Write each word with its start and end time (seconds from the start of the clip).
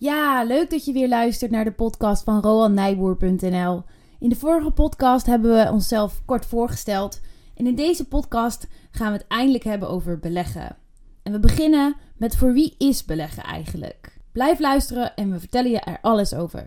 Ja, 0.00 0.44
leuk 0.44 0.70
dat 0.70 0.84
je 0.84 0.92
weer 0.92 1.08
luistert 1.08 1.50
naar 1.50 1.64
de 1.64 1.72
podcast 1.72 2.24
van 2.24 2.40
roannijboer.nl. 2.40 3.82
In 4.18 4.28
de 4.28 4.36
vorige 4.36 4.70
podcast 4.70 5.26
hebben 5.26 5.54
we 5.54 5.70
onszelf 5.72 6.22
kort 6.24 6.46
voorgesteld. 6.46 7.20
En 7.54 7.66
in 7.66 7.74
deze 7.74 8.08
podcast 8.08 8.66
gaan 8.90 9.12
we 9.12 9.18
het 9.18 9.26
eindelijk 9.26 9.64
hebben 9.64 9.88
over 9.88 10.18
beleggen. 10.18 10.76
En 11.22 11.32
we 11.32 11.40
beginnen 11.40 11.96
met 12.16 12.36
voor 12.36 12.52
wie 12.52 12.74
is 12.78 13.04
beleggen 13.04 13.42
eigenlijk? 13.42 14.18
Blijf 14.32 14.58
luisteren 14.58 15.16
en 15.16 15.30
we 15.30 15.38
vertellen 15.38 15.70
je 15.70 15.80
er 15.80 15.98
alles 16.00 16.34
over. 16.34 16.66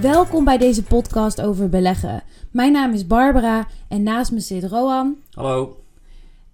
Welkom 0.00 0.44
bij 0.44 0.58
deze 0.58 0.82
podcast 0.82 1.40
over 1.40 1.68
beleggen. 1.68 2.22
Mijn 2.50 2.72
naam 2.72 2.92
is 2.92 3.06
Barbara 3.06 3.66
en 3.88 4.02
naast 4.02 4.32
me 4.32 4.40
zit 4.40 4.64
Roan. 4.64 5.16
Hallo. 5.30 5.76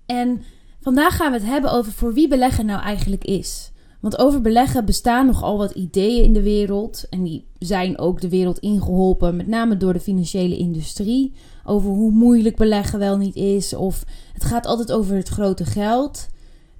En 0.07 0.43
vandaag 0.81 1.17
gaan 1.17 1.33
we 1.33 1.39
het 1.39 1.47
hebben 1.47 1.73
over 1.73 1.93
voor 1.93 2.15
wie 2.15 2.29
beleggen 2.29 2.67
nou 2.67 2.83
eigenlijk 2.83 3.25
is. 3.25 3.71
Want 4.01 4.19
over 4.19 4.41
beleggen 4.41 4.85
bestaan 4.85 5.27
nogal 5.27 5.59
wat 5.59 5.71
ideeën 5.71 6.25
in 6.25 6.33
de 6.33 6.43
wereld. 6.43 7.07
En 7.11 7.23
die 7.23 7.47
zijn 7.59 7.99
ook 7.99 8.21
de 8.21 8.29
wereld 8.29 8.59
ingeholpen, 8.59 9.37
met 9.37 9.47
name 9.47 9.77
door 9.77 9.93
de 9.93 10.01
financiële 10.01 10.57
industrie. 10.57 11.33
Over 11.65 11.91
hoe 11.91 12.11
moeilijk 12.11 12.57
beleggen 12.57 12.99
wel 12.99 13.17
niet 13.17 13.37
is. 13.37 13.75
Of 13.75 14.05
het 14.33 14.45
gaat 14.45 14.67
altijd 14.67 14.93
over 14.93 15.17
het 15.17 15.29
grote 15.29 15.65
geld. 15.65 16.27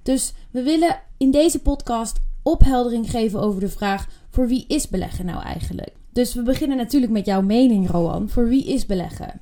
Dus 0.03 0.33
we 0.51 0.61
willen 0.61 0.99
in 1.17 1.31
deze 1.31 1.59
podcast 1.59 2.19
opheldering 2.43 3.09
geven 3.09 3.41
over 3.41 3.59
de 3.59 3.69
vraag: 3.69 4.07
voor 4.29 4.47
wie 4.47 4.65
is 4.67 4.87
beleggen 4.87 5.25
nou 5.25 5.43
eigenlijk? 5.43 5.93
Dus 6.15 6.33
we 6.33 6.41
beginnen 6.41 6.77
natuurlijk 6.77 7.11
met 7.11 7.25
jouw 7.25 7.41
mening, 7.41 7.89
Roan. 7.89 8.29
Voor 8.29 8.47
wie 8.47 8.65
is 8.65 8.85
beleggen? 8.85 9.41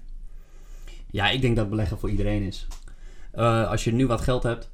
Ja, 1.12 1.30
ik 1.30 1.41
denk 1.41 1.55
dat 1.55 1.70
beleggen 1.70 2.00
voor 2.00 2.09
iedereen 2.09 2.41
is. 2.41 2.68
Uh, 3.36 3.70
als 3.70 3.84
je 3.84 3.94
nu 3.94 4.08
wat 4.08 4.22
geld 4.22 4.44
hebt, 4.44 4.70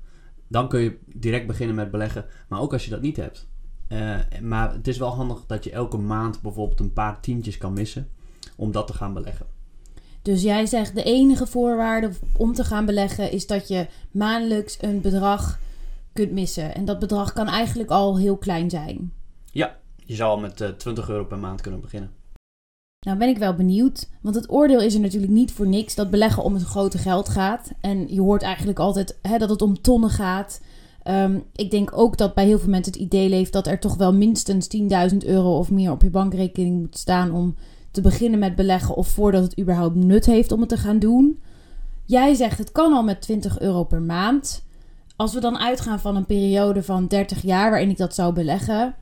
dan 0.47 0.67
kun 0.67 0.79
je 0.79 0.97
direct 1.05 1.47
beginnen 1.47 1.75
met 1.75 1.91
beleggen. 1.91 2.25
Maar 2.47 2.61
ook 2.61 2.73
als 2.73 2.83
je 2.83 2.89
dat 2.89 3.01
niet 3.01 3.17
hebt. 3.17 3.47
Uh, 3.89 4.15
maar 4.41 4.73
het 4.73 4.87
is 4.87 4.97
wel 4.97 5.15
handig 5.15 5.45
dat 5.47 5.63
je 5.63 5.71
elke 5.71 5.97
maand 5.97 6.41
bijvoorbeeld 6.41 6.79
een 6.79 6.93
paar 6.93 7.21
tientjes 7.21 7.57
kan 7.57 7.73
missen 7.73 8.09
om 8.55 8.71
dat 8.71 8.87
te 8.87 8.93
gaan 8.93 9.13
beleggen. 9.13 9.45
Dus 10.21 10.41
jij 10.41 10.65
zegt 10.65 10.95
de 10.95 11.03
enige 11.03 11.47
voorwaarde 11.47 12.11
om 12.37 12.53
te 12.53 12.63
gaan 12.63 12.85
beleggen 12.85 13.31
is 13.31 13.47
dat 13.47 13.67
je 13.67 13.87
maandelijks 14.11 14.77
een 14.81 15.01
bedrag 15.01 15.59
kunt 16.13 16.31
missen. 16.31 16.75
En 16.75 16.85
dat 16.85 16.99
bedrag 16.99 17.33
kan 17.33 17.47
eigenlijk 17.47 17.89
al 17.89 18.17
heel 18.17 18.37
klein 18.37 18.69
zijn. 18.69 19.13
Ja, 19.51 19.77
je 20.09 20.15
zou 20.15 20.29
al 20.29 20.39
met 20.39 20.61
uh, 20.61 20.69
20 20.69 21.09
euro 21.09 21.25
per 21.25 21.37
maand 21.37 21.61
kunnen 21.61 21.81
beginnen. 21.81 22.11
Nou 23.05 23.17
ben 23.17 23.27
ik 23.27 23.37
wel 23.37 23.53
benieuwd, 23.53 24.09
want 24.21 24.35
het 24.35 24.49
oordeel 24.49 24.81
is 24.81 24.93
er 24.93 24.99
natuurlijk 24.99 25.31
niet 25.31 25.51
voor 25.51 25.67
niks 25.67 25.95
dat 25.95 26.09
beleggen 26.09 26.43
om 26.43 26.53
het 26.53 26.63
grote 26.63 26.97
geld 26.97 27.29
gaat. 27.29 27.71
En 27.81 28.13
je 28.13 28.21
hoort 28.21 28.41
eigenlijk 28.41 28.79
altijd 28.79 29.17
hè, 29.21 29.37
dat 29.37 29.49
het 29.49 29.61
om 29.61 29.81
tonnen 29.81 30.09
gaat. 30.09 30.61
Um, 31.03 31.43
ik 31.55 31.71
denk 31.71 31.97
ook 31.97 32.17
dat 32.17 32.33
bij 32.33 32.45
heel 32.45 32.59
veel 32.59 32.69
mensen 32.69 32.93
het 32.93 33.01
idee 33.01 33.29
leeft 33.29 33.53
dat 33.53 33.67
er 33.67 33.79
toch 33.79 33.95
wel 33.95 34.13
minstens 34.13 34.67
10.000 35.11 35.17
euro 35.17 35.57
of 35.57 35.71
meer 35.71 35.91
op 35.91 36.01
je 36.01 36.09
bankrekening 36.09 36.79
moet 36.79 36.97
staan 36.97 37.31
om 37.31 37.55
te 37.91 38.01
beginnen 38.01 38.39
met 38.39 38.55
beleggen 38.55 38.95
of 38.95 39.07
voordat 39.07 39.43
het 39.43 39.59
überhaupt 39.59 39.95
nut 39.95 40.25
heeft 40.25 40.51
om 40.51 40.59
het 40.59 40.69
te 40.69 40.77
gaan 40.77 40.99
doen. 40.99 41.41
Jij 42.05 42.33
zegt 42.33 42.57
het 42.57 42.71
kan 42.71 42.93
al 42.93 43.03
met 43.03 43.21
20 43.21 43.59
euro 43.59 43.83
per 43.83 44.01
maand. 44.01 44.63
Als 45.15 45.33
we 45.33 45.39
dan 45.39 45.57
uitgaan 45.57 45.99
van 45.99 46.15
een 46.15 46.25
periode 46.25 46.83
van 46.83 47.07
30 47.07 47.41
jaar 47.41 47.69
waarin 47.69 47.89
ik 47.89 47.97
dat 47.97 48.15
zou 48.15 48.33
beleggen, 48.33 48.95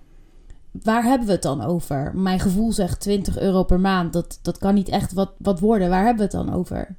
waar 0.71 1.03
hebben 1.03 1.27
we 1.27 1.33
het 1.33 1.41
dan 1.41 1.61
over? 1.61 2.11
Mijn 2.15 2.39
gevoel 2.39 2.71
zegt 2.71 2.99
20 2.99 3.39
euro 3.39 3.63
per 3.63 3.79
maand. 3.79 4.13
Dat, 4.13 4.39
dat 4.41 4.57
kan 4.57 4.73
niet 4.73 4.89
echt 4.89 5.13
wat, 5.13 5.31
wat 5.37 5.59
worden. 5.59 5.89
Waar 5.89 6.05
hebben 6.05 6.29
we 6.29 6.37
het 6.37 6.45
dan 6.45 6.53
over? 6.55 6.95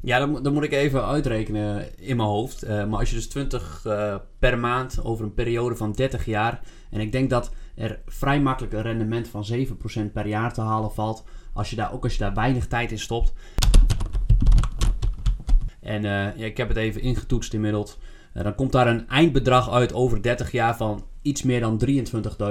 Ja, 0.00 0.18
dan, 0.18 0.42
dan 0.42 0.52
moet 0.52 0.62
ik 0.62 0.72
even 0.72 1.06
uitrekenen 1.06 1.98
in 1.98 2.16
mijn 2.16 2.28
hoofd. 2.28 2.64
Uh, 2.64 2.70
maar 2.70 2.98
als 2.98 3.08
je 3.10 3.16
dus 3.16 3.28
20 3.28 3.84
uh, 3.86 4.14
per 4.38 4.58
maand 4.58 5.04
over 5.04 5.24
een 5.24 5.34
periode 5.34 5.76
van 5.76 5.92
30 5.92 6.24
jaar. 6.24 6.60
En 6.90 7.00
ik 7.00 7.12
denk 7.12 7.30
dat 7.30 7.50
er 7.74 8.00
vrij 8.06 8.40
makkelijk 8.40 8.74
een 8.74 8.82
rendement 8.82 9.28
van 9.28 9.46
7% 10.08 10.12
per 10.12 10.26
jaar 10.26 10.52
te 10.52 10.60
halen 10.60 10.92
valt. 10.92 11.24
Als 11.52 11.70
je 11.70 11.76
daar, 11.76 11.92
ook 11.92 12.02
als 12.02 12.12
je 12.12 12.18
daar 12.18 12.34
weinig 12.34 12.66
tijd 12.66 12.90
in 12.90 12.98
stopt. 12.98 13.32
En 15.80 16.04
uh, 16.04 16.10
ja, 16.10 16.46
ik 16.46 16.56
heb 16.56 16.68
het 16.68 16.76
even 16.76 17.00
ingetoetst 17.00 17.54
inmiddels. 17.54 17.98
Dan 18.42 18.54
komt 18.54 18.72
daar 18.72 18.86
een 18.86 19.08
eindbedrag 19.08 19.70
uit 19.70 19.92
over 19.92 20.22
30 20.22 20.52
jaar 20.52 20.76
van 20.76 21.04
iets 21.22 21.42
meer 21.42 21.60
dan 21.60 21.82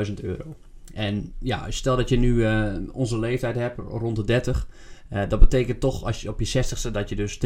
23.000 0.08 0.14
euro. 0.22 0.56
En 0.94 1.34
ja, 1.40 1.72
stel 1.72 1.96
dat 1.96 2.10
je 2.10 2.18
nu 2.18 2.34
uh, 2.34 2.74
onze 2.92 3.20
leeftijd 3.20 3.56
hebt, 3.56 3.80
rond 3.80 4.16
de 4.16 4.26
30. 4.26 4.68
Uh, 5.14 5.30
dat 5.30 5.40
betekent 5.40 5.80
toch 5.80 6.04
als 6.04 6.22
je 6.22 6.30
op 6.30 6.40
je 6.40 6.64
60ste 6.66 6.92
dat 6.92 7.10
je 7.10 7.16
dus 7.16 7.40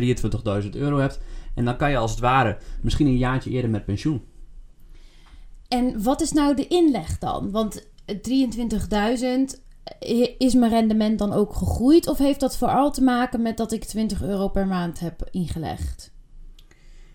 23.000 0.64 0.70
euro 0.72 0.98
hebt. 0.98 1.20
En 1.56 1.66
dan 1.66 1.78
kan 1.78 1.90
je 1.90 1.98
als 1.98 2.12
het 2.12 2.20
ware 2.20 2.58
misschien 2.82 3.08
een 3.08 3.18
jaartje 3.18 3.50
eerder 3.50 3.70
met 3.70 3.86
pensioen. 3.86 4.22
En 5.68 6.04
wat 6.04 6.22
is 6.22 6.32
nou 6.32 6.56
de 6.56 6.68
inleg 6.68 7.18
dan? 7.18 7.52
Want 7.52 7.88
23.000 8.14 8.18
is 10.38 10.54
mijn 10.54 10.72
rendement 10.72 11.20
dan 11.20 11.34
ook 11.34 11.54
gegroeid? 11.54 12.08
Of 12.08 12.18
heeft 12.18 12.40
dat 12.40 12.58
vooral 12.58 12.92
te 12.92 13.04
maken 13.04 13.42
met 13.42 13.58
dat 13.58 13.72
ik 13.72 13.84
20 13.84 14.24
euro 14.24 14.48
per 14.48 14.68
maand 14.68 15.00
heb 15.00 15.28
ingelegd? 15.32 16.12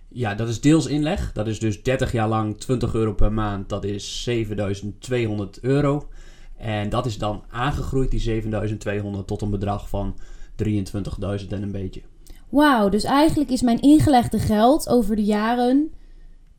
Ja, 0.09 0.35
dat 0.35 0.49
is 0.49 0.61
deels 0.61 0.87
inleg. 0.87 1.33
Dat 1.33 1.47
is 1.47 1.59
dus 1.59 1.83
30 1.83 2.13
jaar 2.13 2.29
lang 2.29 2.59
20 2.59 2.95
euro 2.95 3.13
per 3.13 3.33
maand. 3.33 3.69
Dat 3.69 3.85
is 3.85 4.23
7200 4.23 5.61
euro. 5.61 6.09
En 6.57 6.89
dat 6.89 7.07
is 7.07 7.19
dan 7.19 7.45
aangegroeid, 7.51 8.11
die 8.11 8.21
7200, 8.21 9.27
tot 9.27 9.43
een 9.43 9.51
bedrag 9.51 9.89
van 9.89 10.17
23.000 10.65 11.49
en 11.49 11.63
een 11.63 11.73
beetje. 11.73 12.03
Wauw, 12.49 12.89
dus 12.89 13.05
eigenlijk 13.05 13.51
is 13.51 13.63
mijn 13.63 13.81
ingelegde 13.81 14.39
geld 14.39 14.89
over 14.89 15.17
de 15.17 15.25
jaren 15.25 15.93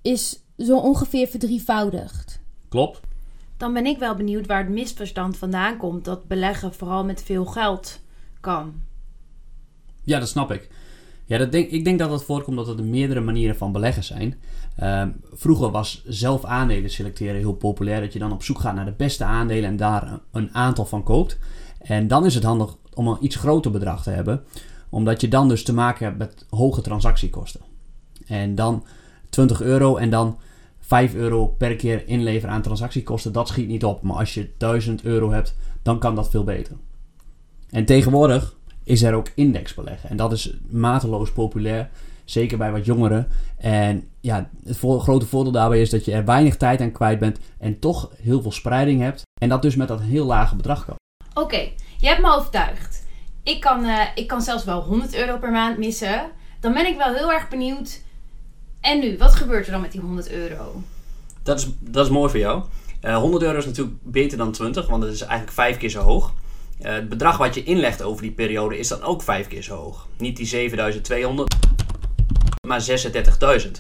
is 0.02 0.40
zo 0.58 0.78
ongeveer 0.78 1.28
verdrievoudigd. 1.28 2.40
Klopt. 2.70 3.00
Dan 3.58 3.74
ben 3.74 3.86
ik 3.86 3.98
wel 3.98 4.16
benieuwd 4.16 4.48
waar 4.48 4.64
het 4.64 4.74
misverstand 4.74 5.38
vandaan 5.38 5.78
komt 5.78 6.06
dat 6.06 6.28
beleggen 6.28 6.74
vooral 6.74 7.06
met 7.06 7.24
veel 7.24 7.46
geld 7.46 8.00
kan. 8.40 8.82
Ja, 10.04 10.20
dat 10.20 10.28
snap 10.28 10.52
ik. 10.52 10.70
Ja, 11.28 11.38
dat 11.38 11.52
denk, 11.52 11.70
ik 11.70 11.84
denk 11.84 12.00
dat 12.00 12.10
dat 12.10 12.24
voorkomt 12.24 12.58
dat 12.58 12.68
er 12.68 12.84
meerdere 12.84 13.22
manieren 13.22 13.58
van 13.58 13.72
beleggen 13.72 14.04
zijn. 14.04 14.36
Uh, 14.80 15.04
vroeger 15.34 15.72
was 15.72 16.04
zelf 16.06 16.46
aandelen 16.46 16.90
selecteren 16.90 17.36
heel 17.36 17.54
populair. 17.54 18.02
Dat 18.02 18.14
je 18.14 18.20
dan 18.20 18.32
op 18.32 18.44
zoek 18.44 18.60
gaat 18.60 18.76
naar 18.76 18.86
de 18.86 18.94
beste 18.98 19.24
aandelen 19.24 19.70
en 19.70 19.78
daar 19.78 20.20
een 20.32 20.54
aantal 20.54 20.86
van 20.86 21.04
koopt. 21.04 21.38
En 21.80 22.08
dan 22.08 22.26
is 22.26 22.36
het 22.36 22.44
handig 22.44 22.76
om 22.94 23.08
een 23.08 23.18
iets 23.20 23.36
groter 23.36 23.72
bedrag 23.72 24.04
te 24.04 24.10
hebben. 24.10 24.44
Omdat 24.90 25.22
je 25.22 25.28
dan 25.28 25.48
dus 25.48 25.64
te 25.64 25.74
maken 25.74 26.06
hebt 26.06 26.18
met 26.18 26.46
hoge 26.50 26.82
transactiekosten. 26.82 27.62
En 28.28 28.56
dan 28.56 28.84
20 29.30 29.62
euro 29.62 29.96
en 29.98 30.10
dan 30.10 30.38
5 30.80 31.14
euro 31.14 31.48
per 31.48 31.76
keer 31.76 32.08
inleveren 32.08 32.56
aan 32.56 32.62
transactiekosten. 32.62 33.34
Dat 33.34 33.48
schiet 33.48 33.68
niet 33.68 33.86
op. 33.86 34.02
Maar 34.02 34.18
als 34.18 34.34
je 34.34 34.50
1000 34.58 35.04
euro 35.04 35.32
hebt, 35.32 35.56
dan 35.82 36.00
kan 36.00 36.16
dat 36.16 36.30
veel 36.30 36.44
beter. 36.44 36.76
En 37.70 37.86
tegenwoordig 37.86 38.57
is 38.88 39.04
er 39.04 39.14
ook 39.14 39.32
indexbeleggen. 39.36 40.10
En 40.10 40.18
dat 40.18 40.32
is 40.32 40.54
mateloos 40.70 41.32
populair. 41.32 41.90
Zeker 42.26 42.58
bij 42.58 42.72
wat 42.72 42.86
jongeren. 42.86 43.28
En 43.58 44.08
ja, 44.20 44.50
het 44.64 44.78
grote 44.78 45.26
voordeel 45.26 45.52
daarbij 45.52 45.82
is 45.82 45.90
dat 45.90 46.06
je 46.06 46.12
er 46.12 46.26
weinig 46.26 46.58
tijd 46.58 46.82
aan 46.82 46.92
kwijt 46.92 47.20
bent. 47.20 47.40
En 47.58 47.80
toch 47.80 48.12
heel 48.22 48.42
veel 48.42 48.52
spreiding 48.52 49.02
hebt. 49.02 49.22
En 49.42 49.50
dat 49.50 49.62
dus 49.62 49.76
met 49.76 49.88
dat 49.88 50.02
heel 50.02 50.26
lage 50.26 50.56
bedrag 50.56 50.86
kan. 50.86 50.96
Oké, 51.30 51.42
okay, 51.42 51.74
je 51.98 52.08
hebt 52.08 52.22
me 52.22 52.36
overtuigd. 52.36 53.06
Ik 53.44 53.60
kan, 53.60 53.86
uh, 53.86 54.02
ik 54.16 54.28
kan 54.28 54.42
zelfs 54.42 54.64
wel 54.64 54.82
100 54.82 55.16
euro 55.16 55.38
per 55.38 55.52
maand 55.52 55.78
missen. 55.78 56.32
Dan 56.60 56.74
ben 56.74 56.86
ik 56.86 56.98
wel 56.98 57.14
heel 57.14 57.32
erg 57.32 57.50
benieuwd. 57.50 58.02
En 58.82 59.00
nu, 59.00 59.18
wat 59.18 59.36
gebeurt 59.36 59.66
er 59.66 59.72
dan 59.72 59.82
met 59.82 59.92
die 59.92 60.02
100 60.02 60.32
euro? 60.32 60.82
Dat 61.44 61.60
is, 61.60 61.68
dat 61.80 62.06
is 62.06 62.12
mooi 62.12 62.30
voor 62.30 62.40
jou. 62.40 62.64
Uh, 63.02 63.12
eh, 63.12 63.18
100 63.18 63.44
euro 63.44 63.58
is 63.58 63.66
natuurlijk 63.66 63.98
beter 64.04 64.38
dan 64.38 64.52
20, 64.52 64.88
want 64.88 65.02
dat 65.02 65.12
is 65.12 65.22
eigenlijk 65.22 65.52
vijf 65.52 65.78
keer 65.78 65.90
zo 65.90 66.02
hoog. 66.02 66.34
Uh, 66.82 66.94
het 66.94 67.10
bedrag 67.10 67.38
wat 67.38 67.56
je 67.56 67.64
inlegt 67.64 68.02
over 68.02 68.22
die 68.22 68.32
periode 68.32 68.78
is 68.78 68.88
dan 68.88 69.02
ook 69.02 69.22
vijf 69.22 69.48
keer 69.48 69.62
zo 69.62 69.76
hoog. 69.76 70.08
Niet 70.18 70.38
die 70.38 70.46
7200, 70.46 71.56
maar 72.68 72.86
36.000. 73.66 73.72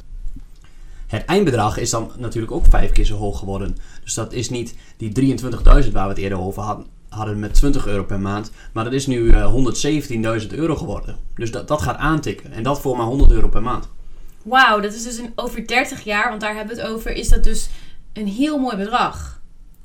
Het 1.07 1.25
eindbedrag 1.25 1.77
is 1.77 1.89
dan 1.89 2.11
natuurlijk 2.17 2.53
ook 2.53 2.65
vijf 2.69 2.91
keer 2.91 3.05
zo 3.05 3.17
hoog 3.17 3.39
geworden. 3.39 3.77
Dus 4.03 4.13
dat 4.13 4.33
is 4.33 4.49
niet 4.49 4.75
die 4.97 5.37
23.000 5.39 5.91
waar 5.91 6.03
we 6.03 6.09
het 6.09 6.17
eerder 6.17 6.39
over 6.39 6.61
hadden, 6.61 6.85
hadden 7.09 7.39
met 7.39 7.53
20 7.53 7.87
euro 7.87 8.03
per 8.03 8.19
maand. 8.19 8.51
Maar 8.73 8.83
dat 8.83 8.93
is 8.93 9.07
nu 9.07 9.19
uh, 9.19 9.53
117.000 10.41 10.47
euro 10.47 10.75
geworden. 10.75 11.17
Dus 11.35 11.51
dat, 11.51 11.67
dat 11.67 11.81
gaat 11.81 11.97
aantikken. 11.97 12.51
En 12.51 12.63
dat 12.63 12.81
voor 12.81 12.97
maar 12.97 13.05
100 13.05 13.31
euro 13.31 13.47
per 13.47 13.61
maand. 13.61 13.89
Wauw, 14.43 14.79
dat 14.79 14.93
is 14.93 15.03
dus 15.03 15.17
een, 15.17 15.31
over 15.35 15.67
30 15.67 16.03
jaar, 16.03 16.29
want 16.29 16.41
daar 16.41 16.55
hebben 16.55 16.75
we 16.75 16.81
het 16.81 16.91
over, 16.91 17.11
is 17.11 17.29
dat 17.29 17.43
dus 17.43 17.69
een 18.13 18.27
heel 18.27 18.57
mooi 18.57 18.77
bedrag. 18.77 19.36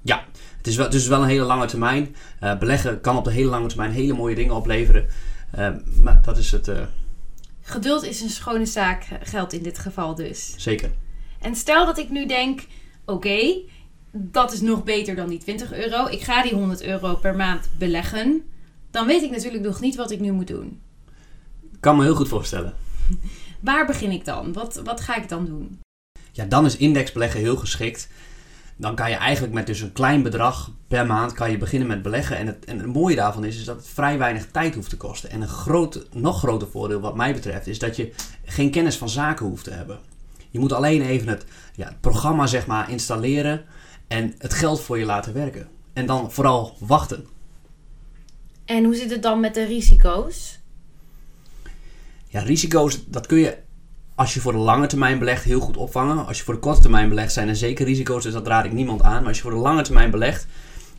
Ja, 0.03 0.25
het 0.57 0.67
is 0.67 0.77
wel, 0.77 0.91
dus 0.91 1.07
wel 1.07 1.23
een 1.23 1.29
hele 1.29 1.45
lange 1.45 1.67
termijn. 1.67 2.17
Uh, 2.43 2.59
beleggen 2.59 3.01
kan 3.01 3.17
op 3.17 3.25
de 3.25 3.33
hele 3.33 3.51
lange 3.51 3.69
termijn 3.69 3.91
hele 3.91 4.13
mooie 4.13 4.35
dingen 4.35 4.55
opleveren. 4.55 5.07
Uh, 5.59 5.69
maar 6.03 6.23
dat 6.25 6.39
is 6.39 6.53
het. 6.53 6.69
Uh... 6.69 6.81
Geduld 7.61 8.03
is 8.03 8.21
een 8.21 8.31
schone 8.31 8.67
zaak, 8.67 9.07
geldt 9.23 9.53
in 9.53 9.63
dit 9.63 9.79
geval 9.79 10.15
dus. 10.15 10.55
Zeker. 10.57 10.91
En 11.41 11.55
stel 11.55 11.87
dat 11.87 11.99
ik 11.99 12.11
nu 12.11 12.27
denk: 12.27 12.61
oké, 13.05 13.13
okay, 13.13 13.69
dat 14.13 14.53
is 14.53 14.61
nog 14.61 14.85
beter 14.85 15.15
dan 15.15 15.29
die 15.29 15.39
20 15.39 15.73
euro. 15.73 16.07
Ik 16.07 16.21
ga 16.21 16.43
die 16.43 16.55
100 16.55 16.83
euro 16.83 17.15
per 17.15 17.37
maand 17.37 17.69
beleggen. 17.79 18.43
dan 18.91 19.07
weet 19.07 19.23
ik 19.23 19.31
natuurlijk 19.31 19.65
nog 19.65 19.81
niet 19.81 19.97
wat 19.97 20.11
ik 20.11 20.21
nu 20.21 20.33
moet 20.33 20.47
doen. 20.47 20.81
Kan 21.81 21.97
me 21.97 22.03
heel 22.03 22.15
goed 22.15 22.29
voorstellen. 22.29 22.75
Waar 23.61 23.87
begin 23.87 24.11
ik 24.11 24.25
dan? 24.25 24.53
Wat, 24.53 24.81
wat 24.85 25.01
ga 25.01 25.17
ik 25.17 25.29
dan 25.29 25.47
doen? 25.47 25.81
Ja, 26.33 26.45
dan 26.45 26.65
is 26.65 26.77
indexbeleggen 26.77 27.41
heel 27.41 27.57
geschikt. 27.57 28.09
Dan 28.83 28.95
kan 28.95 29.11
je 29.11 29.17
eigenlijk 29.17 29.55
met 29.55 29.67
dus 29.67 29.81
een 29.81 29.93
klein 29.93 30.23
bedrag 30.23 30.71
per 30.89 31.07
maand 31.07 31.33
kan 31.33 31.51
je 31.51 31.59
beginnen 31.59 31.89
met 31.89 32.03
beleggen. 32.03 32.37
En 32.37 32.47
het, 32.47 32.65
en 32.65 32.79
het 32.79 32.87
mooie 32.87 33.17
daarvan 33.17 33.45
is, 33.45 33.59
is 33.59 33.65
dat 33.65 33.77
het 33.77 33.89
vrij 33.89 34.19
weinig 34.19 34.47
tijd 34.47 34.75
hoeft 34.75 34.91
te 34.91 34.97
kosten. 34.97 35.31
En 35.31 35.41
een 35.41 35.49
groot, 35.49 36.07
nog 36.13 36.39
groter 36.39 36.69
voordeel 36.69 37.01
wat 37.01 37.17
mij 37.17 37.33
betreft 37.33 37.67
is 37.67 37.79
dat 37.79 37.97
je 37.97 38.13
geen 38.45 38.71
kennis 38.71 38.97
van 38.97 39.09
zaken 39.09 39.47
hoeft 39.47 39.65
te 39.65 39.71
hebben. 39.71 39.99
Je 40.51 40.59
moet 40.59 40.73
alleen 40.73 41.03
even 41.03 41.29
het, 41.29 41.45
ja, 41.75 41.87
het 41.87 42.01
programma 42.01 42.47
zeg 42.47 42.67
maar 42.67 42.91
installeren 42.91 43.65
en 44.09 44.35
het 44.39 44.55
geld 44.55 44.81
voor 44.81 44.99
je 44.99 45.05
laten 45.05 45.33
werken. 45.33 45.69
En 45.93 46.07
dan 46.07 46.33
vooral 46.33 46.77
wachten. 46.79 47.27
En 48.65 48.85
hoe 48.85 48.95
zit 48.95 49.11
het 49.11 49.23
dan 49.23 49.41
met 49.41 49.55
de 49.55 49.65
risico's? 49.65 50.59
Ja, 52.29 52.41
risico's, 52.41 53.05
dat 53.07 53.27
kun 53.27 53.39
je 53.39 53.59
als 54.15 54.35
je 54.35 54.41
voor 54.41 54.53
de 54.53 54.59
lange 54.59 54.87
termijn 54.87 55.19
belegt 55.19 55.45
heel 55.45 55.61
goed 55.61 55.77
opvangen. 55.77 56.27
Als 56.27 56.39
je 56.39 56.45
voor 56.45 56.55
de 56.55 56.61
korte 56.61 56.81
termijn 56.81 57.09
belegt 57.09 57.33
zijn 57.33 57.49
er 57.49 57.57
zeker 57.57 57.87
risico's, 57.87 58.23
dus 58.23 58.33
dat 58.33 58.47
raad 58.47 58.65
ik 58.65 58.73
niemand 58.73 59.03
aan. 59.03 59.19
Maar 59.19 59.29
als 59.29 59.37
je 59.37 59.43
voor 59.43 59.51
de 59.51 59.57
lange 59.57 59.83
termijn 59.83 60.11
belegt, 60.11 60.47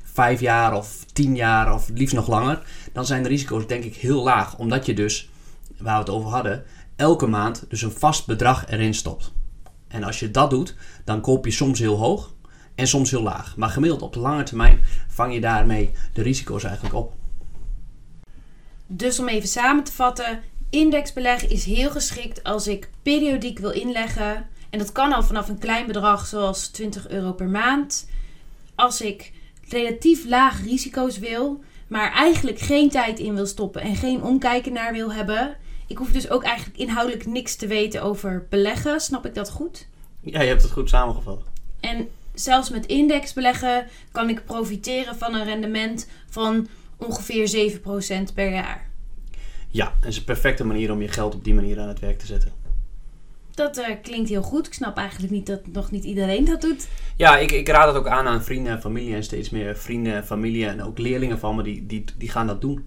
vijf 0.03 0.39
jaar 0.39 0.73
of 0.73 1.05
tien 1.13 1.35
jaar 1.35 1.73
of 1.73 1.89
liefst 1.93 2.15
nog 2.15 2.27
langer, 2.27 2.61
dan 2.93 3.05
zijn 3.05 3.23
de 3.23 3.29
risico's 3.29 3.67
denk 3.67 3.83
ik 3.83 3.95
heel 3.95 4.23
laag. 4.23 4.57
Omdat 4.57 4.85
je 4.85 4.93
dus, 4.93 5.29
waar 5.77 5.93
we 5.93 5.99
het 5.99 6.09
over 6.09 6.29
hadden, 6.29 6.63
elke 6.95 7.27
maand 7.27 7.65
dus 7.67 7.81
een 7.81 7.91
vast 7.91 8.25
bedrag 8.25 8.67
erin 8.67 8.93
stopt. 8.93 9.31
En 9.87 10.03
als 10.03 10.19
je 10.19 10.31
dat 10.31 10.49
doet, 10.49 10.75
dan 11.05 11.21
koop 11.21 11.45
je 11.45 11.51
soms 11.51 11.79
heel 11.79 11.97
hoog 11.97 12.33
en 12.75 12.87
soms 12.87 13.11
heel 13.11 13.23
laag. 13.23 13.57
Maar 13.57 13.69
gemiddeld 13.69 14.01
op 14.01 14.13
de 14.13 14.19
lange 14.19 14.43
termijn 14.43 14.79
vang 15.07 15.33
je 15.33 15.41
daarmee 15.41 15.91
de 16.13 16.21
risico's 16.21 16.63
eigenlijk 16.63 16.95
op. 16.95 17.13
Dus 18.87 19.19
om 19.19 19.27
even 19.27 19.47
samen 19.47 19.83
te 19.83 19.91
vatten, 19.91 20.41
indexbeleg 20.73 21.47
is 21.47 21.65
heel 21.65 21.89
geschikt 21.89 22.43
als 22.43 22.67
ik 22.67 22.89
periodiek 23.01 23.59
wil 23.59 23.71
inleggen. 23.71 24.47
En 24.69 24.79
dat 24.79 24.91
kan 24.91 25.13
al 25.13 25.23
vanaf 25.23 25.49
een 25.49 25.57
klein 25.59 25.87
bedrag, 25.87 26.25
zoals 26.25 26.67
20 26.67 27.09
euro 27.09 27.33
per 27.33 27.47
maand. 27.47 28.09
Als 28.75 29.01
ik 29.01 29.31
relatief 29.69 30.25
laag 30.25 30.63
risico's 30.63 31.19
wil, 31.19 31.63
maar 31.87 32.11
eigenlijk 32.11 32.59
geen 32.59 32.89
tijd 32.89 33.19
in 33.19 33.35
wil 33.35 33.45
stoppen 33.45 33.81
en 33.81 33.95
geen 33.95 34.23
omkijken 34.23 34.73
naar 34.73 34.91
wil 34.91 35.13
hebben. 35.13 35.57
Ik 35.87 35.97
hoef 35.97 36.11
dus 36.11 36.29
ook 36.29 36.43
eigenlijk 36.43 36.77
inhoudelijk 36.77 37.25
niks 37.25 37.55
te 37.55 37.67
weten 37.67 38.01
over 38.01 38.45
beleggen. 38.49 38.99
Snap 38.99 39.25
ik 39.25 39.35
dat 39.35 39.49
goed? 39.49 39.87
Ja, 40.21 40.41
je 40.41 40.47
hebt 40.47 40.61
het 40.61 40.71
goed 40.71 40.89
samengevat. 40.89 41.41
En 41.79 42.09
zelfs 42.33 42.69
met 42.69 42.85
indexbeleggen 42.85 43.87
kan 44.11 44.29
ik 44.29 44.45
profiteren 44.45 45.15
van 45.15 45.35
een 45.35 45.45
rendement 45.45 46.07
van 46.29 46.67
ongeveer 46.97 47.79
7% 48.29 48.33
per 48.33 48.51
jaar. 48.51 48.91
Ja, 49.73 49.93
dat 49.99 50.09
is 50.09 50.17
een 50.17 50.23
perfecte 50.23 50.65
manier 50.65 50.91
om 50.91 51.01
je 51.01 51.07
geld 51.07 51.35
op 51.35 51.43
die 51.43 51.53
manier 51.53 51.79
aan 51.79 51.87
het 51.87 51.99
werk 51.99 52.19
te 52.19 52.25
zetten. 52.25 52.51
Dat 53.53 53.77
uh, 53.77 53.85
klinkt 54.01 54.29
heel 54.29 54.41
goed. 54.41 54.67
Ik 54.67 54.73
snap 54.73 54.97
eigenlijk 54.97 55.31
niet 55.31 55.45
dat 55.45 55.67
nog 55.67 55.91
niet 55.91 56.03
iedereen 56.03 56.45
dat 56.45 56.61
doet. 56.61 56.87
Ja, 57.17 57.37
ik, 57.37 57.51
ik 57.51 57.67
raad 57.67 57.87
het 57.87 57.95
ook 57.95 58.07
aan 58.07 58.27
aan 58.27 58.43
vrienden 58.43 58.73
en 58.73 58.81
familie. 58.81 59.15
En 59.15 59.23
steeds 59.23 59.49
meer 59.49 59.77
vrienden, 59.77 60.25
familie 60.25 60.65
en 60.65 60.83
ook 60.83 60.97
leerlingen 60.97 61.39
van 61.39 61.55
me, 61.55 61.63
die, 61.63 61.85
die, 61.85 62.03
die 62.17 62.29
gaan 62.29 62.47
dat 62.47 62.61
doen. 62.61 62.85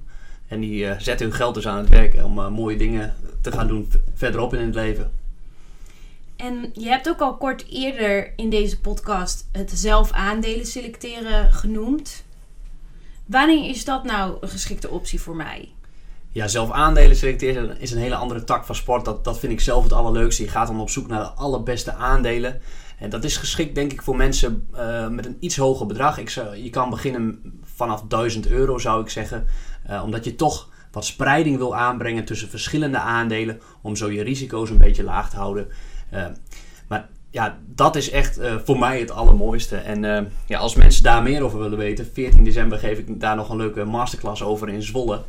En 0.48 0.60
die 0.60 0.84
uh, 0.84 0.98
zetten 0.98 1.26
hun 1.26 1.36
geld 1.36 1.54
dus 1.54 1.66
aan 1.66 1.78
het 1.78 1.88
werk 1.88 2.24
om 2.24 2.38
uh, 2.38 2.48
mooie 2.48 2.76
dingen 2.76 3.14
te 3.40 3.52
gaan 3.52 3.68
doen 3.68 3.92
verderop 4.14 4.54
in 4.54 4.66
het 4.66 4.74
leven. 4.74 5.12
En 6.36 6.70
je 6.72 6.88
hebt 6.88 7.08
ook 7.08 7.20
al 7.20 7.36
kort 7.36 7.66
eerder 7.70 8.32
in 8.36 8.50
deze 8.50 8.80
podcast 8.80 9.48
het 9.52 9.70
zelf 9.74 10.12
aandelen 10.12 10.66
selecteren 10.66 11.52
genoemd. 11.52 12.24
Wanneer 13.24 13.70
is 13.70 13.84
dat 13.84 14.04
nou 14.04 14.36
een 14.40 14.48
geschikte 14.48 14.90
optie 14.90 15.20
voor 15.20 15.36
mij? 15.36 15.68
Ja, 16.36 16.48
zelf 16.48 16.70
aandelen 16.70 17.16
selecteren 17.16 17.80
is 17.80 17.90
een 17.90 17.98
hele 17.98 18.14
andere 18.14 18.44
tak 18.44 18.64
van 18.64 18.74
sport. 18.74 19.04
Dat, 19.04 19.24
dat 19.24 19.38
vind 19.38 19.52
ik 19.52 19.60
zelf 19.60 19.82
het 19.82 19.92
allerleukste. 19.92 20.42
Je 20.42 20.48
gaat 20.48 20.66
dan 20.66 20.80
op 20.80 20.90
zoek 20.90 21.06
naar 21.06 21.20
de 21.20 21.30
allerbeste 21.30 21.92
aandelen. 21.92 22.60
En 22.98 23.10
dat 23.10 23.24
is 23.24 23.36
geschikt 23.36 23.74
denk 23.74 23.92
ik 23.92 24.02
voor 24.02 24.16
mensen 24.16 24.68
uh, 24.74 25.08
met 25.08 25.26
een 25.26 25.36
iets 25.40 25.56
hoger 25.56 25.86
bedrag. 25.86 26.18
Ik 26.18 26.30
zou, 26.30 26.56
je 26.56 26.70
kan 26.70 26.90
beginnen 26.90 27.40
vanaf 27.64 28.02
1000 28.08 28.46
euro 28.46 28.78
zou 28.78 29.02
ik 29.02 29.08
zeggen. 29.08 29.46
Uh, 29.90 30.02
omdat 30.04 30.24
je 30.24 30.34
toch 30.34 30.68
wat 30.90 31.04
spreiding 31.04 31.56
wil 31.56 31.76
aanbrengen 31.76 32.24
tussen 32.24 32.48
verschillende 32.48 32.98
aandelen. 32.98 33.60
Om 33.82 33.96
zo 33.96 34.10
je 34.10 34.22
risico's 34.22 34.70
een 34.70 34.78
beetje 34.78 35.04
laag 35.04 35.30
te 35.30 35.36
houden. 35.36 35.68
Uh, 36.12 36.26
maar 36.88 37.08
ja, 37.30 37.58
dat 37.66 37.96
is 37.96 38.10
echt 38.10 38.40
voor 38.64 38.78
mij 38.78 39.00
het 39.00 39.10
allermooiste. 39.10 39.76
En 39.76 40.30
ja, 40.46 40.58
als 40.58 40.74
mensen 40.74 41.02
daar 41.02 41.22
meer 41.22 41.42
over 41.42 41.58
willen 41.58 41.78
weten, 41.78 42.10
14 42.12 42.44
december 42.44 42.78
geef 42.78 42.98
ik 42.98 43.20
daar 43.20 43.36
nog 43.36 43.50
een 43.50 43.56
leuke 43.56 43.84
masterclass 43.84 44.42
over 44.42 44.68
in 44.68 44.82
Zwolle 44.82 45.22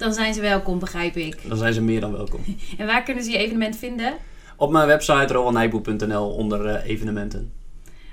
dan 0.00 0.14
zijn 0.14 0.34
ze 0.34 0.40
welkom, 0.40 0.78
begrijp 0.78 1.16
ik. 1.16 1.48
Dan 1.48 1.58
zijn 1.58 1.72
ze 1.72 1.82
meer 1.82 2.00
dan 2.00 2.12
welkom. 2.12 2.40
en 2.78 2.86
waar 2.86 3.02
kunnen 3.02 3.24
ze 3.24 3.30
je 3.30 3.38
evenement 3.38 3.76
vinden? 3.76 4.14
Op 4.56 4.70
mijn 4.70 4.86
website 4.86 5.32
rowanijboe.nl 5.32 6.30
onder 6.30 6.66
uh, 6.66 6.88
evenementen. 6.88 7.52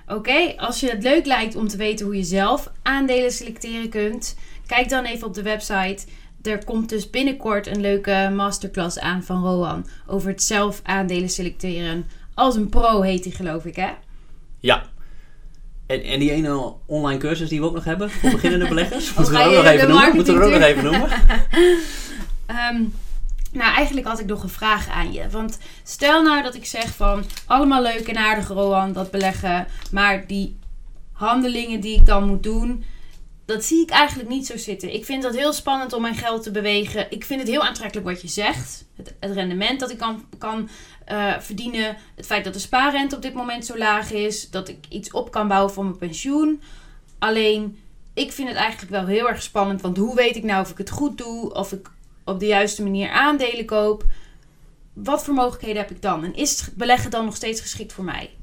Oké, 0.08 0.16
okay, 0.16 0.56
als 0.58 0.80
je 0.80 0.90
het 0.90 1.04
leuk 1.04 1.26
lijkt 1.26 1.56
om 1.56 1.68
te 1.68 1.78
weten 1.78 2.06
hoe 2.06 2.16
je 2.16 2.24
zelf 2.24 2.72
aandelen 2.82 3.32
selecteren 3.32 3.90
kunt, 3.90 4.38
kijk 4.66 4.90
dan 4.90 5.06
even 5.06 5.28
op 5.28 5.34
de 5.34 5.42
website. 5.42 6.06
Er 6.42 6.64
komt 6.66 6.90
dus 6.90 7.10
binnenkort 7.10 7.68
een 7.68 7.82
leuke 7.82 8.32
masterclass 8.36 9.00
aan 9.00 9.24
van 9.24 9.44
Rowan 9.44 9.88
over 10.08 10.30
het 10.30 10.44
zelf 10.44 10.80
aandelen 10.84 11.30
selecteren. 11.30 12.06
Als 12.34 12.56
een 12.56 12.70
pro 12.70 13.02
heet 13.02 13.24
die, 13.24 13.32
geloof 13.32 13.66
ik, 13.66 13.76
hè? 13.76 13.90
Ja, 14.60 14.84
en, 15.88 16.04
en 16.04 16.20
die 16.20 16.32
ene 16.32 16.74
online 16.86 17.20
cursus 17.20 17.50
die 17.50 17.60
we 17.60 17.66
ook 17.66 17.74
nog 17.74 17.84
hebben 17.84 18.10
voor 18.10 18.32
beginnende 18.32 18.68
beleggers. 18.74 19.14
Moeten 19.14 19.34
we, 19.34 19.44
ook 19.44 19.54
nog 19.54 19.66
even 19.66 19.88
noemen? 19.88 20.16
Moeten 20.16 20.38
we 20.38 20.46
ook 20.46 20.52
nog 20.52 20.62
even 20.70 20.84
noemen? 20.84 21.10
um, 22.48 22.94
nou, 23.52 23.76
eigenlijk 23.76 24.08
had 24.08 24.20
ik 24.20 24.26
nog 24.26 24.44
een 24.44 24.50
vraag 24.50 24.90
aan 24.90 25.14
je. 25.14 25.30
Want 25.30 25.58
stel 25.84 26.24
nou 26.24 26.44
dat 26.44 26.56
ik 26.56 26.66
zeg 26.66 26.96
van 26.96 27.24
allemaal 27.46 27.82
leuk 27.82 28.08
en 28.08 28.18
aardig, 28.18 28.48
Rowan, 28.48 28.94
dat 28.94 29.12
beleggen. 29.12 29.68
Maar 29.92 30.28
die 30.28 30.58
handelingen 31.12 31.80
die 31.80 31.96
ik 31.96 32.06
dan 32.06 32.28
moet 32.28 32.44
doen, 32.44 32.84
dat 33.48 33.64
zie 33.64 33.82
ik 33.82 33.90
eigenlijk 33.90 34.30
niet 34.30 34.46
zo 34.46 34.58
zitten. 34.58 34.94
Ik 34.94 35.06
vind 35.06 35.24
dat 35.24 35.36
heel 35.36 35.54
spannend 35.54 35.94
om 35.94 36.02
mijn 36.02 36.16
geld 36.16 36.44
te 36.44 36.52
bewegen. 36.52 37.12
Ik 37.12 37.26
vind 37.26 37.40
het 37.40 37.50
heel 37.50 37.64
aantrekkelijk 37.64 38.08
wat 38.08 38.22
je 38.22 38.28
zegt. 38.28 38.86
Het, 38.96 39.14
rendement 39.20 39.80
dat 39.80 39.92
ik 39.92 39.98
kan, 39.98 40.26
kan 40.38 40.70
uh, 41.12 41.40
verdienen. 41.40 41.98
Het 42.16 42.26
feit 42.26 42.44
dat 42.44 42.54
de 42.54 42.60
spaarrente 42.60 43.16
op 43.16 43.22
dit 43.22 43.34
moment 43.34 43.66
zo 43.66 43.78
laag 43.78 44.12
is. 44.12 44.50
Dat 44.50 44.68
ik 44.68 44.86
iets 44.90 45.12
op 45.12 45.32
kan 45.32 45.48
bouwen 45.48 45.74
voor 45.74 45.84
mijn 45.84 45.98
pensioen. 45.98 46.62
Alleen, 47.20 47.80
ik 48.14 48.32
vind 48.32 48.48
het 48.48 48.58
eigenlijk 48.58 48.92
wel 48.92 49.06
heel 49.06 49.30
erg 49.30 49.42
spannend. 49.42 49.82
Want 49.82 49.98
hoe 49.98 50.16
weet 50.16 50.36
ik 50.36 50.44
nou 50.44 50.62
of 50.62 50.70
ik 50.70 50.78
het 50.78 50.90
goed 50.90 51.18
doe? 51.18 51.54
Of 51.54 51.72
ik 51.72 51.90
op 52.24 52.40
de 52.40 52.46
juiste 52.46 52.84
manier 52.84 53.10
aandelen 53.10 53.66
koop? 53.66 54.06
Wat 54.94 55.24
voor 55.24 55.34
mogelijkheden 55.34 55.82
heb 55.82 55.92
ik 55.92 56.02
dan? 56.02 56.24
En 56.24 56.36
is 56.36 56.70
beleggen 56.74 57.12
dan 57.12 57.26
nog 57.26 57.36
steeds 57.36 57.62
geschikt 57.62 57.94
voor 57.94 58.04
mij? 58.04 58.37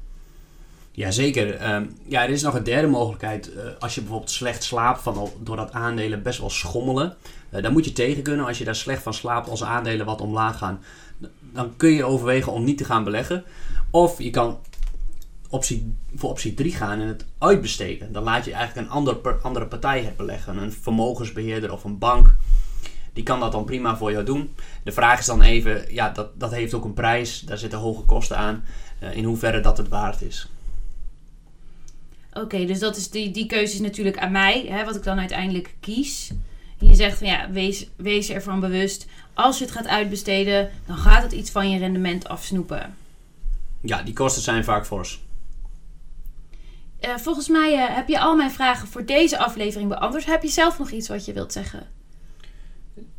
Jazeker. 0.95 1.73
Um, 1.73 1.97
ja, 2.07 2.23
er 2.23 2.29
is 2.29 2.41
nog 2.41 2.53
een 2.53 2.63
derde 2.63 2.87
mogelijkheid. 2.87 3.51
Uh, 3.55 3.61
als 3.79 3.95
je 3.95 4.01
bijvoorbeeld 4.01 4.31
slecht 4.31 4.63
slaapt 4.63 5.01
van, 5.01 5.29
doordat 5.39 5.71
aandelen 5.71 6.23
best 6.23 6.39
wel 6.39 6.49
schommelen. 6.49 7.15
Uh, 7.53 7.61
dan 7.61 7.71
moet 7.71 7.85
je 7.85 7.93
tegen 7.93 8.23
kunnen. 8.23 8.45
Als 8.45 8.57
je 8.57 8.63
daar 8.63 8.75
slecht 8.75 9.03
van 9.03 9.13
slaapt 9.13 9.49
als 9.49 9.63
aandelen 9.63 10.05
wat 10.05 10.21
omlaag 10.21 10.57
gaan. 10.57 10.83
Dan 11.53 11.73
kun 11.77 11.89
je 11.89 12.03
overwegen 12.03 12.51
om 12.51 12.63
niet 12.63 12.77
te 12.77 12.85
gaan 12.85 13.03
beleggen. 13.03 13.43
Of 13.89 14.21
je 14.21 14.29
kan 14.29 14.59
optie, 15.49 15.95
voor 16.15 16.29
optie 16.29 16.53
3 16.53 16.71
gaan 16.71 16.99
en 16.99 17.07
het 17.07 17.25
uitbesteden. 17.37 18.11
Dan 18.11 18.23
laat 18.23 18.45
je 18.45 18.53
eigenlijk 18.53 18.87
een 18.87 18.93
ander, 18.93 19.37
andere 19.41 19.67
partij 19.67 20.03
het 20.03 20.17
beleggen. 20.17 20.57
Een 20.57 20.71
vermogensbeheerder 20.71 21.71
of 21.71 21.83
een 21.83 21.97
bank. 21.97 22.35
Die 23.13 23.23
kan 23.23 23.39
dat 23.39 23.51
dan 23.51 23.65
prima 23.65 23.97
voor 23.97 24.11
jou 24.11 24.23
doen. 24.23 24.55
De 24.83 24.91
vraag 24.91 25.19
is 25.19 25.25
dan 25.25 25.41
even, 25.41 25.93
ja, 25.93 26.09
dat, 26.09 26.39
dat 26.39 26.51
heeft 26.51 26.73
ook 26.73 26.85
een 26.85 26.93
prijs. 26.93 27.39
Daar 27.39 27.57
zitten 27.57 27.79
hoge 27.79 28.01
kosten 28.01 28.37
aan. 28.37 28.63
Uh, 29.03 29.15
in 29.15 29.23
hoeverre 29.23 29.59
dat 29.59 29.77
het 29.77 29.87
waard 29.87 30.21
is. 30.21 30.49
Oké, 32.41 32.65
dus 32.65 32.79
dat 32.79 32.95
is 32.95 33.09
die, 33.09 33.31
die 33.31 33.45
keuze 33.45 33.73
is 33.73 33.79
natuurlijk 33.79 34.17
aan 34.17 34.31
mij, 34.31 34.65
hè, 34.67 34.85
wat 34.85 34.95
ik 34.95 35.03
dan 35.03 35.19
uiteindelijk 35.19 35.75
kies. 35.79 36.31
En 36.79 36.87
je 36.87 36.95
zegt 36.95 37.17
van 37.17 37.27
ja, 37.27 37.51
wees, 37.51 37.87
wees 37.95 38.29
ervan 38.29 38.59
bewust. 38.59 39.05
Als 39.33 39.57
je 39.57 39.63
het 39.63 39.73
gaat 39.73 39.87
uitbesteden, 39.87 40.71
dan 40.85 40.97
gaat 40.97 41.23
het 41.23 41.31
iets 41.31 41.51
van 41.51 41.69
je 41.69 41.79
rendement 41.79 42.27
afsnoepen. 42.27 42.95
Ja, 43.81 44.03
die 44.03 44.13
kosten 44.13 44.41
zijn 44.41 44.63
vaak 44.63 44.85
fors. 44.85 45.23
Uh, 47.05 47.17
volgens 47.17 47.47
mij 47.47 47.73
uh, 47.73 47.95
heb 47.95 48.07
je 48.07 48.19
al 48.19 48.35
mijn 48.35 48.51
vragen 48.51 48.87
voor 48.87 49.05
deze 49.05 49.37
aflevering 49.37 49.89
beantwoord. 49.89 50.25
Heb 50.25 50.43
je 50.43 50.49
zelf 50.49 50.79
nog 50.79 50.91
iets 50.91 51.07
wat 51.07 51.25
je 51.25 51.33
wilt 51.33 51.51
zeggen? 51.51 51.87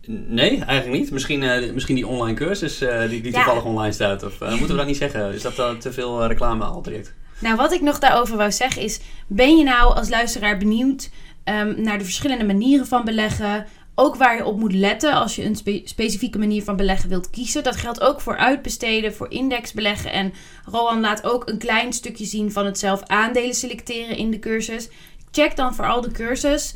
Nee, 0.07 0.65
eigenlijk 0.65 1.01
niet. 1.01 1.11
Misschien, 1.11 1.43
uh, 1.43 1.73
misschien 1.73 1.95
die 1.95 2.07
online 2.07 2.37
cursus 2.37 2.79
die, 2.79 3.09
die 3.09 3.25
ja. 3.25 3.31
toevallig 3.31 3.65
online 3.65 3.93
staat. 3.93 4.23
Of 4.23 4.41
moeten 4.41 4.69
we 4.69 4.77
dat 4.77 4.87
niet 4.87 4.97
zeggen? 4.97 5.33
Is 5.33 5.43
dat 5.43 5.81
te 5.81 5.93
veel 5.93 6.27
reclame 6.27 6.65
al 6.65 6.83
direct? 6.83 7.15
Nou, 7.39 7.57
wat 7.57 7.73
ik 7.73 7.81
nog 7.81 7.99
daarover 7.99 8.37
wou 8.37 8.53
zeggen 8.53 8.83
is: 8.83 9.01
ben 9.27 9.57
je 9.57 9.65
nou 9.65 9.95
als 9.95 10.09
luisteraar 10.09 10.59
benieuwd 10.59 11.11
um, 11.45 11.83
naar 11.83 11.99
de 11.99 12.05
verschillende 12.05 12.45
manieren 12.45 12.87
van 12.87 13.05
beleggen? 13.05 13.67
Ook 13.99 14.17
waar 14.17 14.37
je 14.37 14.45
op 14.45 14.59
moet 14.59 14.73
letten 14.73 15.13
als 15.13 15.37
je 15.37 15.45
een 15.45 15.57
spe 15.57 15.83
specifieke 15.85 16.39
manier 16.39 16.63
van 16.63 16.77
beleggen 16.77 17.09
wilt 17.09 17.31
kiezen. 17.31 17.65
Dat 17.65 17.77
geldt 17.77 18.01
ook 18.01 18.21
voor 18.21 18.37
uitbesteden, 18.37 19.15
voor 19.15 19.31
indexbeleggen. 19.31 20.13
En 20.13 20.33
Rowan 20.65 21.01
laat 21.01 21.25
ook 21.25 21.49
een 21.49 21.59
klein 21.59 21.93
stukje 21.93 22.25
zien 22.25 22.53
van 22.53 22.65
het 22.67 22.79
zelf 22.79 23.03
aandelen 23.03 23.55
selecteren 23.55 24.17
in 24.17 24.31
de 24.31 24.39
cursus. 24.39 24.89
Check 25.31 25.57
dan 25.57 25.75
vooral 25.75 26.01
de 26.01 26.11
cursus. 26.11 26.75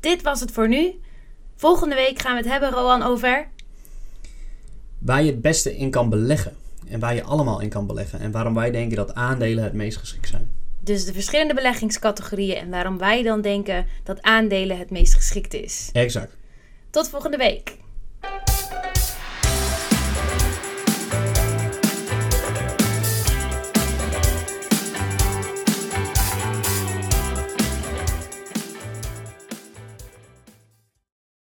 Dit 0.00 0.22
was 0.22 0.40
het 0.40 0.50
voor 0.50 0.68
nu. 0.68 1.00
Volgende 1.56 1.94
week 1.94 2.18
gaan 2.18 2.32
we 2.32 2.38
het 2.38 2.50
hebben, 2.50 2.70
Roan, 2.70 3.02
over... 3.02 3.48
Waar 4.98 5.22
je 5.22 5.30
het 5.30 5.40
beste 5.40 5.76
in 5.76 5.90
kan 5.90 6.08
beleggen. 6.08 6.56
En 6.94 7.00
waar 7.00 7.14
je 7.14 7.22
allemaal 7.22 7.60
in 7.60 7.68
kan 7.68 7.86
beleggen. 7.86 8.20
En 8.20 8.30
waarom 8.30 8.54
wij 8.54 8.70
denken 8.70 8.96
dat 8.96 9.14
aandelen 9.14 9.64
het 9.64 9.72
meest 9.72 9.98
geschikt 9.98 10.28
zijn. 10.28 10.50
Dus 10.80 11.04
de 11.04 11.12
verschillende 11.12 11.54
beleggingscategorieën 11.54 12.56
en 12.56 12.70
waarom 12.70 12.98
wij 12.98 13.22
dan 13.22 13.40
denken 13.40 13.86
dat 14.02 14.22
aandelen 14.22 14.78
het 14.78 14.90
meest 14.90 15.14
geschikt 15.14 15.54
is. 15.54 15.90
Exact. 15.92 16.36
Tot 16.90 17.08
volgende 17.08 17.36
week. 17.36 17.76